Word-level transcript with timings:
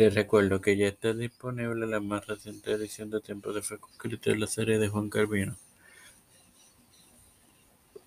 Te 0.00 0.08
recuerdo 0.08 0.62
que 0.62 0.78
ya 0.78 0.88
está 0.88 1.12
disponible 1.12 1.86
la 1.86 2.00
más 2.00 2.26
reciente 2.26 2.72
edición 2.72 3.10
de 3.10 3.20
Tiempo 3.20 3.52
de 3.52 3.60
Fe 3.60 3.76
de 4.24 4.36
la 4.38 4.46
serie 4.46 4.78
de 4.78 4.88
Juan 4.88 5.10
Calvino. 5.10 5.58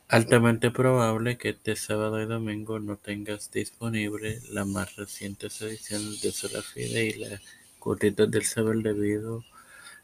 Altamente 0.08 0.72
probable 0.72 1.38
que 1.38 1.50
este 1.50 1.76
sábado 1.76 2.20
y 2.20 2.26
domingo 2.26 2.80
no 2.80 2.98
tengas 2.98 3.52
disponible 3.52 4.42
la 4.50 4.66
más 4.66 4.96
reciente 4.96 5.50
edición 5.60 6.20
de 6.20 6.32
Sola 6.32 6.64
Fide 6.64 7.06
y 7.06 7.14
la 7.14 7.40
Gotitas 7.80 8.32
del 8.32 8.44
Saber 8.44 8.78
debido 8.78 9.44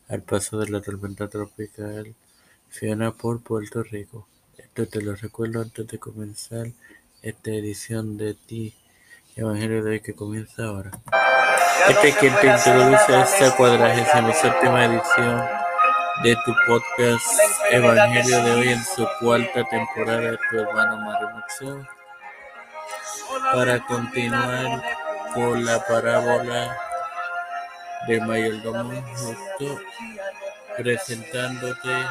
al 0.10 0.22
paso 0.22 0.60
de 0.60 0.70
la 0.70 0.82
tormenta 0.82 1.28
tropical 1.28 2.14
Fiona 2.68 3.16
por 3.16 3.42
Puerto 3.42 3.82
Rico. 3.82 4.28
Esto 4.60 4.86
te 4.86 5.02
lo 5.02 5.16
recuerdo 5.16 5.60
antes 5.60 5.88
de 5.88 5.98
comenzar 5.98 6.68
esta 7.24 7.50
edición 7.50 8.16
de 8.16 8.36
Ti 8.36 8.76
Evangelio 9.36 9.84
de 9.84 9.92
hoy 9.92 10.02
que 10.02 10.14
comienza 10.14 10.66
ahora. 10.66 10.92
Este 11.90 12.10
es 12.10 12.18
quien 12.18 12.36
te 12.40 12.48
introduce 12.48 13.16
a 13.16 13.22
esta 13.24 13.56
cuadragésima 13.56 14.34
séptima 14.34 14.86
edición 14.86 15.44
de 16.24 16.36
tu 16.46 16.54
podcast 16.68 17.26
Evangelio 17.72 18.44
de 18.44 18.52
hoy 18.52 18.70
en 18.70 18.84
su 18.84 19.08
cuarta 19.20 19.64
temporada, 19.64 20.38
tu 20.50 20.60
hermano 20.60 20.98
Mario 20.98 21.30
Muxo, 21.30 21.88
para 23.54 23.80
continuar 23.86 24.82
con 25.34 25.66
la 25.66 25.86
parábola 25.86 26.78
de 28.08 28.22
mayordomo 28.22 28.94
injusto, 28.94 29.82
presentándote 30.78 32.06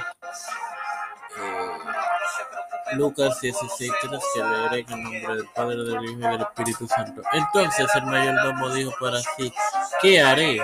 Lucas 2.92 3.40
16, 3.40 3.92
que 4.00 4.08
leeré 4.08 4.80
en 4.80 4.92
el 4.92 5.02
nombre 5.02 5.36
del 5.36 5.48
Padre, 5.54 5.76
del 5.76 6.04
Hijo 6.04 6.18
y 6.18 6.32
del 6.32 6.40
Espíritu 6.40 6.88
Santo. 6.88 7.22
Entonces 7.32 7.86
el 7.94 8.04
mayordomo 8.04 8.70
dijo 8.70 8.92
para 8.98 9.18
sí, 9.20 9.52
¿qué 10.00 10.22
haré? 10.22 10.60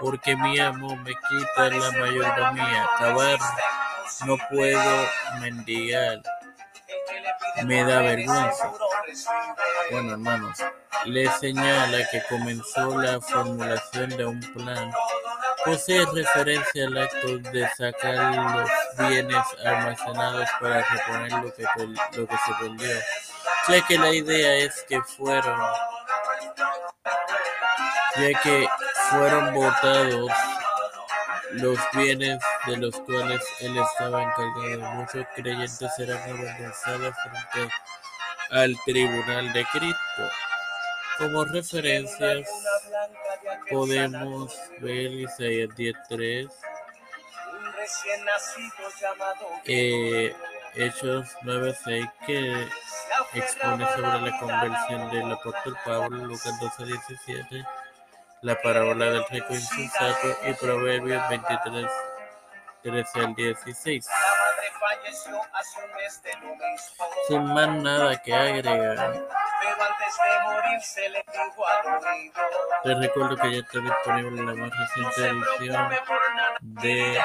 Porque 0.00 0.36
mi 0.36 0.58
amo 0.58 0.96
me 0.96 1.12
quita 1.12 1.68
la 1.70 1.90
mayordomía. 1.92 2.84
Acabar 2.96 3.38
no 4.26 4.36
puedo 4.50 5.06
mendigar. 5.40 6.22
Me 7.64 7.84
da 7.84 8.00
vergüenza. 8.00 8.72
Bueno, 9.90 10.12
hermanos, 10.12 10.58
le 11.04 11.30
señala 11.38 11.98
que 12.10 12.22
comenzó 12.28 12.98
la 12.98 13.20
formulación 13.20 14.10
de 14.10 14.24
un 14.24 14.40
plan 14.40 14.90
Posee 15.64 16.04
referencia 16.12 16.86
al 16.86 16.98
acto 16.98 17.38
de 17.38 17.68
sacar 17.76 18.54
los 18.54 19.08
bienes 19.08 19.44
almacenados 19.64 20.48
para 20.60 20.82
reponer 20.82 21.32
lo 21.32 21.54
que, 21.54 21.62
se 21.62 22.54
perdió, 22.60 23.00
ya 23.68 23.86
que 23.86 23.98
la 23.98 24.10
idea 24.10 24.56
es 24.56 24.84
que 24.88 25.00
fueron 25.00 25.60
ya 28.16 28.40
que 28.42 28.68
fueron 29.10 29.54
votados 29.54 30.30
los 31.52 31.78
bienes 31.94 32.38
de 32.66 32.76
los 32.76 32.94
cuales 33.00 33.40
él 33.60 33.76
estaba 33.76 34.22
encargado. 34.22 34.80
Muchos 34.94 35.26
creyentes 35.34 35.94
serán 35.96 36.22
avergonzados 36.22 37.14
frente 37.22 37.74
al 38.50 38.76
tribunal 38.84 39.52
de 39.52 39.64
Cristo. 39.66 40.30
Como 41.18 41.44
referencias 41.44 42.48
podemos 43.70 44.54
ver 44.80 45.12
Isaías 45.12 45.68
10.3, 45.70 46.50
eh, 49.66 50.34
Hechos 50.74 51.36
9.6 51.42 52.12
que 52.26 52.68
expone 53.34 53.86
sobre 53.94 54.30
la 54.30 54.38
conversión 54.38 55.10
del 55.10 55.32
apóstol 55.32 55.76
Pablo, 55.84 56.24
Lucas 56.24 56.52
12.17, 56.60 57.66
la 58.42 58.60
parábola 58.60 59.10
del 59.10 59.24
rico 59.30 59.54
insensato 59.54 60.36
y 60.48 60.54
Proverbios 60.54 61.28
23, 61.28 61.90
13 62.82 63.20
al 63.20 63.34
16. 63.34 64.06
Sin 67.28 67.44
más 67.44 67.68
nada 67.82 68.22
que 68.22 68.34
agregar. 68.34 69.43
Te 72.82 72.94
recuerdo 72.94 73.36
que 73.36 73.52
ya 73.52 73.58
está 73.58 73.80
disponible 73.80 74.44
la 74.44 74.54
más 74.54 74.70
reciente 74.70 75.28
edición 75.28 75.90
de 76.60 77.20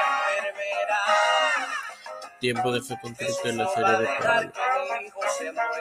Tiempo 2.40 2.72
de 2.72 2.82
Fe 2.82 2.98
con 3.02 3.14
Cristo 3.14 3.50
en 3.50 3.58
la 3.58 3.68
serie 3.68 3.98
de 3.98 4.08
Pablo. 4.22 4.52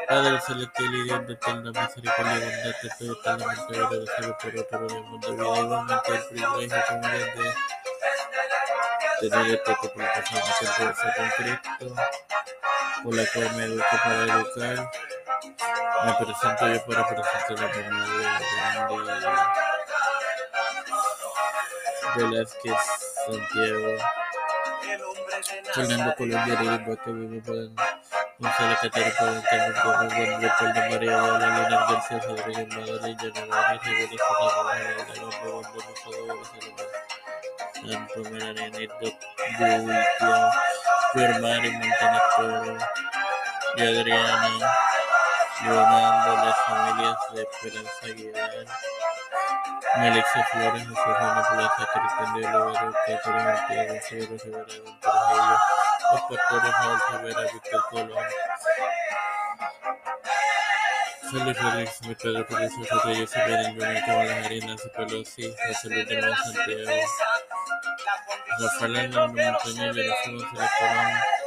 Padre 0.09 0.41
celestial 0.41 0.95
y 0.95 1.03
Dios 1.05 1.27
de 1.27 1.33
eterna 1.35 1.71
misericordia 1.71 2.37
y 2.37 2.41
bondad, 2.41 2.77
te 2.81 2.87
estoy 2.89 3.11
eternamente 3.11 3.77
agradecido 3.77 4.39
por 4.39 4.59
otro 4.59 4.81
mundo 5.05 5.29
de 5.29 5.35
vida. 5.35 5.61
Igualmente 5.61 6.13
el 6.13 6.25
privilegio 6.29 6.85
también 6.89 7.13
de 9.21 9.29
tener 9.29 9.51
esta 9.51 9.73
de 9.73 10.87
de 10.87 10.95
Fe 10.95 11.07
con 11.17 11.29
Cristo, 11.37 11.95
por 13.05 13.15
la 13.15 13.25
cual 13.33 13.57
me 13.57 13.65
educo 13.65 13.97
para 14.03 14.23
educar 14.25 14.91
represento 16.05 16.69
yo 16.69 16.85
puedo 16.85 17.05
representar 17.05 17.51
la 17.51 17.69
familia 17.69 18.41
grande 18.57 18.99
Velázquez 22.17 22.81
Santiago 23.27 23.93
Fernando 25.75 26.15
Colombia 26.17 26.57
de 26.57 26.79
Bote 26.85 27.13
Vivo 27.13 27.43
Poden 27.45 27.75
Gonzalo 28.39 28.77
Catero 28.81 29.11
Poden 29.19 29.43
Carmen 29.43 29.75
Gómez 29.85 30.13
Juan 30.15 30.41
Leopoldo 30.41 30.81
María 30.91 31.17
García 31.91 32.19
Rodríguez 32.21 32.69
Madre 32.77 33.17
General 43.77 44.69
Leonardo, 45.63 46.37
las 46.45 46.57
familias 46.67 47.17
de 47.35 47.43
Esperanza 47.43 48.05
Aguilar, 48.05 48.51
Melissa 49.99 50.45
Flores, 50.45 50.87
José 50.87 51.03
Juan 51.03 51.45
Plaza, 51.51 51.89
Cristian 51.93 52.35
de 52.35 52.47
Olivero, 52.47 52.95
Catherine 53.07 53.51
Santiago, 53.51 53.89
Gonzalo 54.29 54.65
Rivera, 54.65 54.85
Don 54.85 55.01
Trujillo, 55.01 55.57
los 56.13 56.21
pastores 56.23 56.73
Raúl 56.79 57.01
Rivera, 57.11 57.43
Víctor 57.53 57.85
Colón, 57.91 58.25
Félix 61.31 61.59
padre 62.15 62.45
Felicio 62.45 63.01
Reyes, 63.05 63.31
Pelosi, 64.97 65.55
José 65.67 65.89
Luis 65.89 66.09
de 66.09 66.23
Santiago, 66.37 66.97
Rafael 68.61 68.97
Hernández 68.97 69.53
Montaña, 69.53 69.93
Colón, 70.79 71.38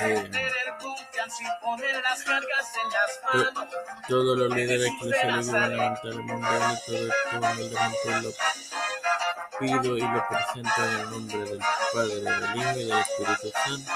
eh, 0.00 0.30
todos 4.08 4.38
los 4.38 4.50
líderes 4.54 4.90
van 5.00 5.62
a 5.62 5.68
levantar 5.68 6.06
el 6.06 6.22
mundial 6.22 6.78
y 6.86 6.90
todo 6.90 7.08
esto 7.08 7.36
humildemente 7.36 8.22
lo 8.22 8.30
pido 9.58 9.96
y 9.96 10.00
lo 10.00 10.28
presento 10.28 10.84
en 10.84 11.00
el 11.00 11.10
nombre 11.10 11.38
del 11.38 11.60
Padre, 11.92 12.14
del 12.14 12.56
Hijo 12.56 12.70
y 12.70 12.84
del 12.84 12.98
Espíritu 12.98 13.50
Santo. 13.64 13.92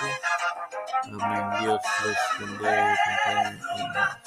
Amén. 1.05 1.61
Dios 1.61 1.81
los 2.05 2.17
bendiga 2.41 2.71
y 2.73 2.91
acompañe. 2.91 3.61
Amén. 3.71 4.23